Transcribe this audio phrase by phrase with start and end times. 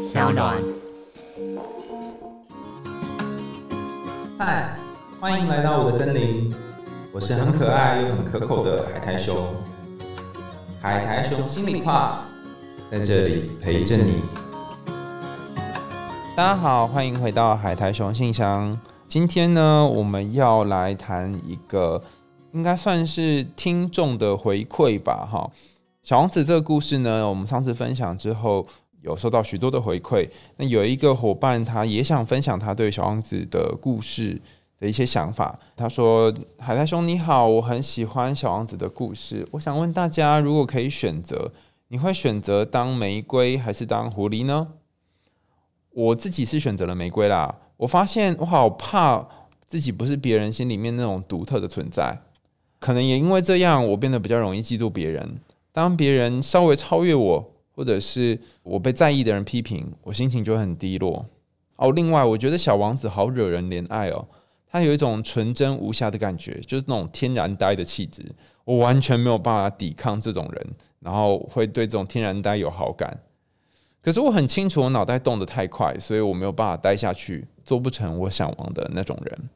[0.00, 0.56] 小暖。
[4.38, 4.74] 嗨，
[5.20, 6.50] 欢迎来到我的森林，
[7.12, 9.36] 我是很可爱又很可口的海苔熊。
[10.80, 12.22] 海苔熊心里话，
[12.90, 14.22] 在这里陪着你。
[16.34, 18.80] 大家好，欢迎回到海苔熊信箱。
[19.06, 22.02] 今天呢，我们要来谈一个
[22.52, 25.50] 应该算是听众的回馈吧，哈。
[26.02, 28.66] 小王子这个故事呢，我们上次分享之后，
[29.02, 30.28] 有收到许多的回馈。
[30.56, 34.40] 那有一个伙伴，他也想分享他对小王子的故事
[34.78, 35.58] 的一些想法。
[35.76, 39.46] 他说：“海苔兄你好，我很喜欢小王子的故事。
[39.52, 41.50] 我想问大家，如果可以选择，
[41.88, 44.68] 你会选择当玫瑰还是当狐狸呢？”
[45.92, 47.52] 我自己是选择了玫瑰啦。
[47.76, 49.26] 我发现我好怕
[49.66, 52.16] 自己不是别人心里面那种独特的存在，
[52.78, 55.40] 可能也因为这样，我变得比较容易嫉妒别人。
[55.72, 61.24] 当别人稍微超越我，或者是我被在意的人批评，我心情就很低落。
[61.76, 64.28] 哦，另外，我觉得小王子好惹人怜爱哦，
[64.70, 68.22] 他有一种纯真无瑕的感觉，就是那种天然呆的气质，
[68.66, 70.66] 我完全没有办法抵抗这种人，
[70.98, 73.18] 然后会对这种天然呆有好感。
[74.02, 79.48] 可是我很清楚，我脑袋动得太快，所以我没有办法待下去，做不成我想望的那种人。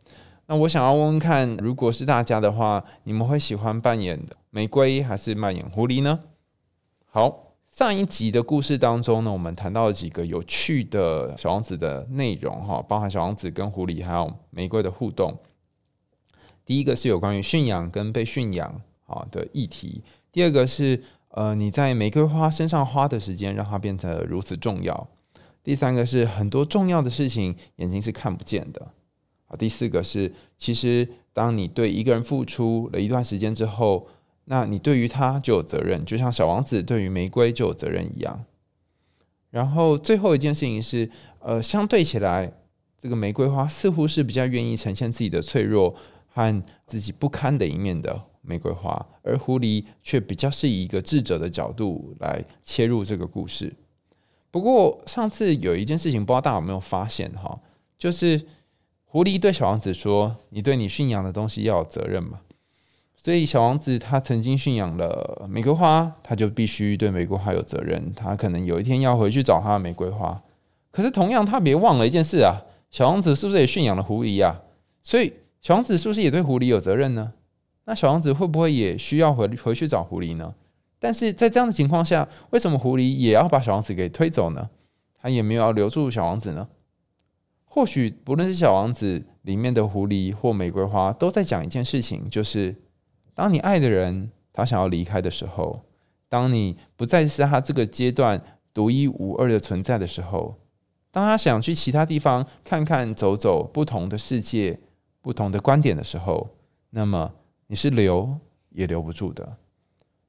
[0.47, 6.21] 那我想要问问看，如果是大家的话，你们会喜欢扮演玫瑰还是扮演狐狸呢？
[7.11, 7.44] 好，
[7.75, 15.37] 上一集的故事当中呢，我们谈到了几个有趣的小王子的内容哈，包含小王子跟狐狸还有玫瑰的互动。
[16.65, 25.09] 第一个是有关于驯养跟被驯养啊的议题，第二个是呃你在玫瑰花身上花的时间让它变得如此重要，
[25.65, 28.87] 第三个是很多重要的事情眼睛是看不见的
[29.49, 29.57] 啊。
[29.57, 34.07] 第四个是，其实当你对一个人付出了一段时间之后，
[34.47, 38.45] 那你对于他就有责任，就像小王子对于玫瑰就有责任一样。
[39.51, 42.53] 然后最后一件事情是，呃，相对起来，
[42.99, 45.95] 这个玫瑰花似乎是比较愿意呈现自己的脆弱
[46.29, 53.73] 和自己不堪的一面的玫瑰花，而狐狸却比较是以一个智者的角度来切入这个故事。
[54.51, 57.61] 不过上次有一件事情，不知道大家有没有发现哈，
[57.99, 58.47] 就是。
[59.07, 62.41] 狐狸对小王子说：“你对你驯养的东西要有责任嘛。”
[63.25, 68.13] 所以小王子他曾经驯养了玫瑰花，他就必须对玫瑰花有责任。
[68.15, 70.39] 他可能有一天要回去找他的玫瑰花。
[70.91, 74.61] 可是同样，他别忘了一件事啊，小王子是不是也驯养了狐狸啊？
[75.03, 77.33] 所以小王子是不是也对狐狸有责任呢？
[77.87, 80.55] 那小王子会不会也需要回回去找狐狸呢？
[80.99, 84.69] 但是在这样的情况下，为什么狐狸也要把小王子给推走呢？
[85.19, 86.69] 他也没有要留住小王子呢？
[87.65, 92.77] 或许不论是小王子里面的狐狸或玫瑰花，都在讲一件事情，就是
[93.35, 95.83] 当你爱的人他想要离开的时候，
[96.29, 98.41] 当你不再是他这个阶段
[98.73, 100.55] 独一无二的存在的时候，
[101.11, 104.79] 当他想去其他地方看看、走走不同的世界、
[105.21, 106.49] 不同的观点的时候，
[106.91, 107.33] 那么
[107.67, 108.39] 你是留
[108.71, 109.57] 也留不住的。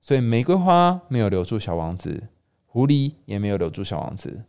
[0.02, 2.28] 所以玫瑰花没有留住小王子，
[2.66, 4.44] 狐狸也没有留住小王子。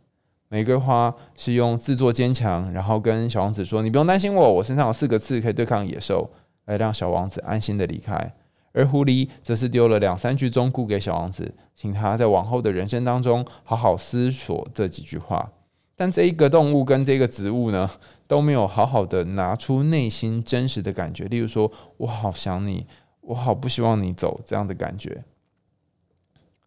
[0.49, 6.29] 玫瑰花是用自作坚强，然后跟小王子说：“你不用担心我，我身上有四个刺，可以对抗野兽。”
[6.67, 8.33] 来让小王子安心的离开。
[8.77, 15.51] 而狐狸则是丢了两三句忠告给小王子，请他在往后的人生当中好好思索这几句话。
[15.95, 17.89] 但这一个动物跟这个植物呢，
[18.27, 22.85] 都没有好好的拿出内心真实的感觉，例如说：“我好想你，
[23.21, 25.23] 我好不希望你走。”这样的感觉。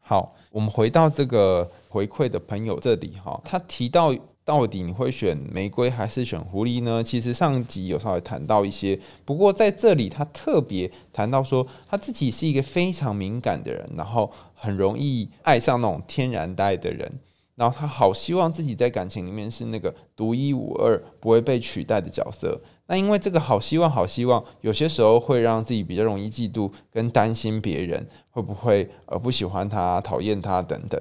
[0.00, 4.12] 好，我们回到这个回馈的朋友这里哈，他提到
[4.50, 7.04] 到底你会选玫瑰还是选狐狸呢？
[7.04, 17.08] 其实上集有稍微谈到一些，不过在这里他特别谈到说，他自己是一个非常敏感的人，然后很容易爱上那种天然呆的人，
[17.54, 22.60] 然后他好希望自己在感情里面是那个独一无二、不会被取代的角色。
[22.88, 31.00] 那因为这个好希望，好希望，有些时候会让自己比较容易嫉妒，跟担心别人会不会呃不喜欢他、讨厌他等等。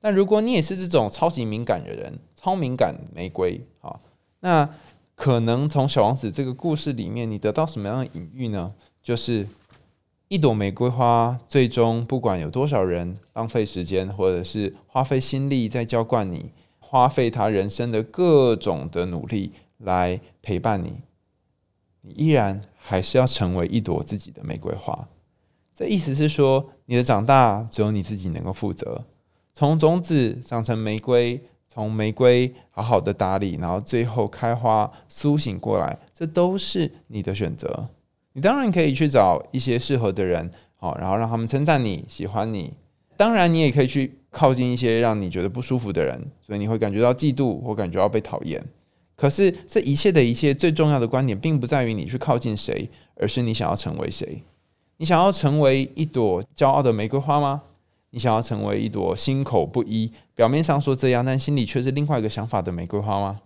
[0.00, 4.00] 但如果你也是这种超级敏感的人，超敏感玫瑰，好，
[4.38, 4.68] 那
[5.16, 8.72] 可能从小王子这个故事里面，你得到什么样的隐喻呢？
[9.02, 9.44] 就是
[10.28, 21.00] 一朵玫瑰花，最终不管有多少人浪费时间，或者是花费心力在浇灌你，花费他人生的各种的努力来陪伴你。
[22.02, 25.08] 你依然还是要成为一朵自己的玫瑰花，
[25.74, 29.04] 这意思是说，你的长大只有你自己能够负责。
[29.54, 37.88] 从种子长成玫瑰，从玫瑰好好的打理，然后最后开花苏醒过来，这都是你的选择。
[38.32, 42.72] 你当然可以去找一些适合的人，好，然后让他们称赞你喜欢你。
[43.16, 48.64] 当然，你也可以去靠近一些让你觉得不舒服的人，所以你会感觉到嫉妒或感觉到被讨厌。
[49.16, 54.42] 可是这一切的一切，最重要的观点，并不在于你去靠近谁，而是你想要成为谁。
[54.98, 57.62] 你想要成为一朵骄傲的玫瑰花吗？
[58.10, 63.40] 你想要成为一朵心口不一、表面上说这样，但心里却是另外一个想法的玫瑰花吗？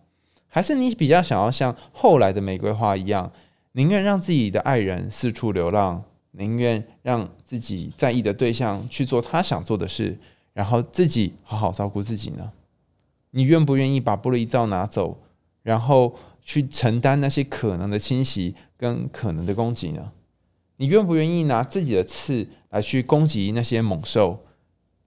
[0.48, 3.32] 还是你比较想要像后来的玫瑰花一样，
[3.72, 10.18] 宁愿让自己的爱人四处流浪，宁愿让自己在意的对象去做他想做的事，
[10.52, 12.52] 然后自己好好照顾自己呢？
[13.30, 15.18] 你愿不愿意把玻璃罩拿走，
[15.62, 16.14] 然后
[16.44, 20.12] 去承担那些可能的侵袭跟可能的攻击呢？
[20.76, 24.44] 你愿不愿意拿自己的刺来去攻击那些猛兽？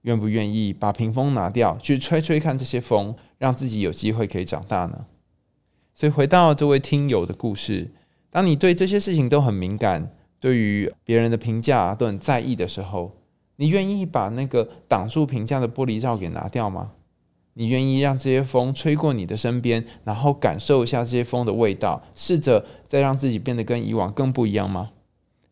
[0.06, 5.06] 愿不愿意把屏风拿掉，去吹吹看这些风，让自己有机会可以长大呢？
[5.96, 7.90] 所以回到这位听友的故事，
[8.30, 13.16] 当你对这些事情都很敏感，对于别人的评价都很在意的时候，
[13.56, 16.92] 你愿意把那个挡住评价的玻璃罩给拿掉吗？
[17.54, 24.92] 你愿意让这些风吹过你的身边，然后感受一下这些风的味道，试着再让自己变得跟以往更不一样吗？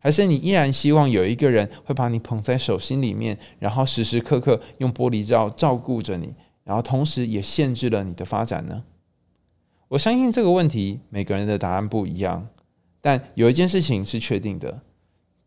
[0.05, 8.85] 还是你依然希望有一个人会把你捧在手心里面，然后时时刻刻用玻璃罩照顾着你，然后同时也限制了你的发展呢？
[9.89, 12.47] 我相信这个问题每个人的答案不一样，
[13.01, 14.83] 但有一件事情是确定的，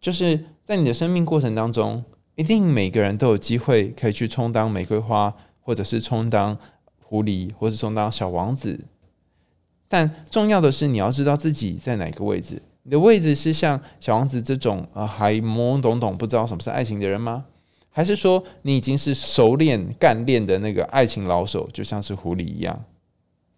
[0.01, 5.31] 就是在你的生命过程当中，一定每个人都有机会可以去充当玫瑰花，
[5.62, 6.57] 或者是充当
[7.04, 8.86] 狐狸，或是充当小王子。
[9.88, 12.63] 但重要的是，你要知道自己在哪个位置。
[12.88, 17.44] 你的位置是像小王子这种呃还懵懵懂懂不知道什么是爱情的人吗？
[17.89, 22.86] 还是说你已经是熟练干练的那个爱情老手，就像是狐狸一样？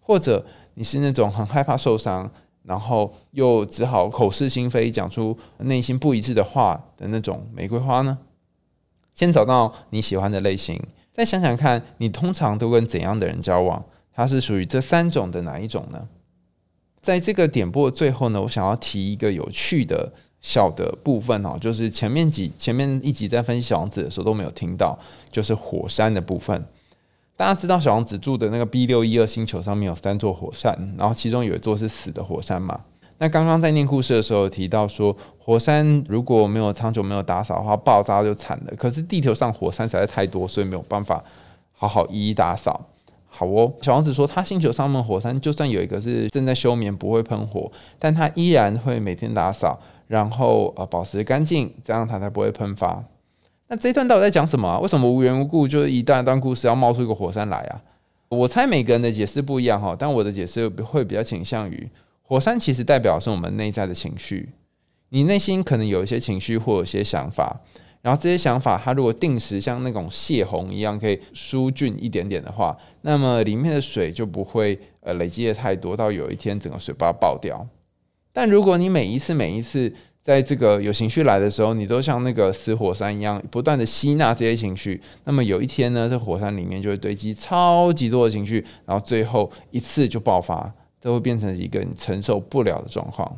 [0.00, 0.44] 或者
[0.74, 2.28] 你是那种很害怕受伤，
[2.64, 8.18] 然后又只好口是心非讲出内心不一致的话的那种玫瑰花呢？
[9.14, 16.08] 先找到你喜欢的类型，再想想看你通常都跟怎样的人交往，他是属于这三种的哪一种呢？
[17.02, 24.98] 在这个点播的最后呢，我想要提一个有趣的小的部分哦，就是前面几前面一集在分析小王子的时候都没有听到，
[25.30, 26.64] 就是火山的部分。
[27.36, 32.78] 大家知道小王子住的那个 B 六一二星球上面有三座火山，然后其中有一座是死的火山嘛？
[33.16, 38.76] 那刚刚在念故事的时候提到说，火山如果没有长久没有打扫的话，爆炸就惨了。
[38.76, 41.22] 可是地球上火山实在太多，所以没有办法
[41.72, 42.78] 好好一一打扫。
[43.32, 53.02] 好哦，小王子说，他星球上面火山就算有一个是正在休眠，不会喷火，但他依然会每天打扫，然后呃保持干净，这样他才不会喷发。
[53.68, 54.80] 那这一段到底在讲什么啊？
[54.80, 57.80] 为什么无缘无故就一段一段故事要冒出一个火山来啊？
[58.28, 61.88] 我猜每个人的解释不一样哈，但我的解释会比较倾向于，
[62.22, 64.50] 火山其实代表是我们内在的情绪，
[65.10, 67.60] 你内心可能有一些情绪或有些想法。
[68.02, 77.66] 然后这些想法，它如果定时像那种泄洪一样，可以疏浚一点点的话，那么里面的水就不会呃累积的太多，到有一天整个水坝爆掉。
[78.32, 79.92] 但如果你每一次每一次
[80.22, 93.36] 在这个有情绪来的时候，你都像那个死火山一样，不断的吸纳这些情绪，那么有一天呢，这火山里面就会堆积超级多的情绪，然后最后一次就爆发，都会变成一个你承受不了的状况。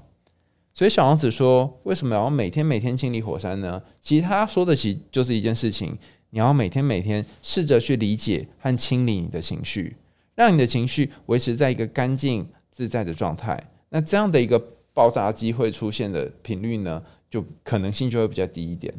[0.74, 3.82] 所以小王子说：“为什么要每天每天清理火山呢？
[4.00, 5.94] 其实他说的其实就是一件事情，
[6.30, 9.94] 你要每天每天试着去理解和清理你的情绪，
[10.34, 13.62] 让你的情绪维持在一个干净自在的状态。
[13.90, 14.58] 那这样的一个
[14.94, 18.94] 爆炸机会出现的频率呢，就可能性就会比较低一点。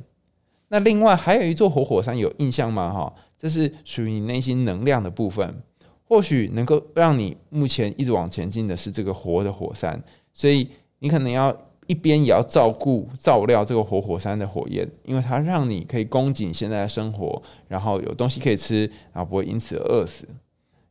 [0.67, 2.93] 那另外还有一座活火山，有印象吗？
[2.93, 5.63] 哈，这是属于你内心能量的部分，
[6.07, 9.99] 或许能够让你目前一直往前进的是这个活的火山，
[10.35, 10.69] 所以。”
[11.03, 11.53] 你可能要
[11.85, 20.25] 一边也要照顾照料这个活火山的火焰，因为它让你可以供给现在的生活，然后有东西可以吃，然后不会因此而饿死。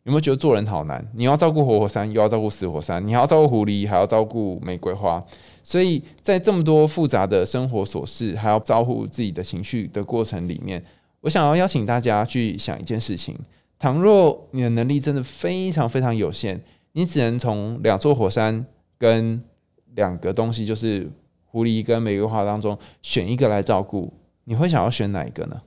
[0.04, 1.02] 有没有觉得做人好难？
[1.14, 5.24] 你要照顾活火山，又要照顾死火山，你还要照顾狐狸，还要照顾玫瑰花。
[5.64, 10.84] 所以在这么多复杂的生活琐事，还要照顾自己的情绪的过程里面，
[11.22, 13.34] 我想要邀请大家去想一件事情：
[13.78, 16.60] 倘若你的能力真的非常非常有限，
[16.92, 18.66] 你只能从两座火山
[18.98, 19.42] 跟
[19.94, 21.10] 两个东西就是
[21.44, 24.12] 狐狸跟玫瑰花当中选一个来照顾，
[24.44, 25.60] 你会想要选哪一个呢？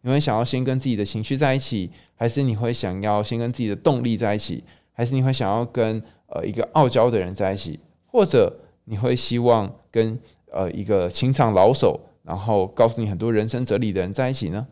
[0.00, 8.52] 你会想要先跟自己的情绪在一起，还是你会想要先跟自己的动力在一起，还是你会想要跟呃一个傲娇的人在一起，或者
[8.84, 10.18] 你会希望跟
[10.50, 14.66] 呃一个情场老手，然后告诉你很多人生哲理的人在一起呢？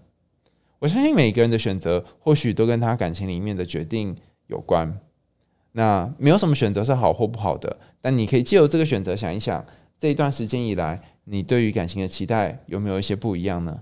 [0.80, 4.16] 我相信每个人的选择或许都跟他感情里面的决定
[4.48, 4.98] 有关。
[5.72, 7.76] 那没有什么选择是好或不好的。
[8.00, 9.64] 但你可以借由这个选择想一想，
[9.98, 13.78] 这一段时间以来，你对于感情的期待有没有一些不一样呢？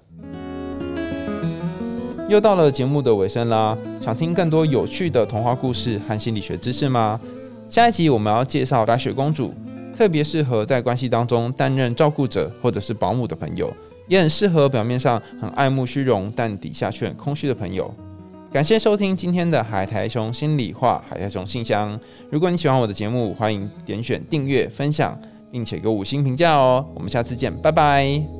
[2.28, 7.18] 又到了节目的尾声啦，想听更多有趣的童话故事和心理学知识吗？
[7.70, 9.54] 下一集我们要介绍白雪公主，
[9.96, 13.72] 特别适合在关系当中担任照顾者或者是保姆的朋友，
[14.08, 17.94] 也很适合表面上很爱慕虚荣，但底下却很空虚的朋友。
[18.50, 21.98] 感谢收听今天的海苔熊心里话，海苔熊信箱。
[22.30, 25.16] 如果你喜欢我的节目，欢迎点选订阅、分享，
[25.52, 26.84] 并且给五星评价哦。
[26.94, 28.37] 我们下次见，拜拜。